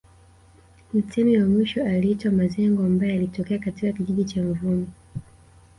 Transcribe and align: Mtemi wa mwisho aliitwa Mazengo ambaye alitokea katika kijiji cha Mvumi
Mtemi 0.93 1.37
wa 1.37 1.47
mwisho 1.47 1.85
aliitwa 1.85 2.31
Mazengo 2.31 2.83
ambaye 2.83 3.13
alitokea 3.13 3.59
katika 3.59 3.91
kijiji 3.91 4.23
cha 4.25 4.43
Mvumi 4.43 4.87